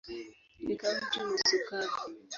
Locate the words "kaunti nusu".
0.81-1.55